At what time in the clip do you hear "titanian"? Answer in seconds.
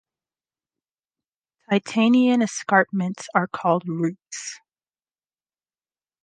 1.69-2.41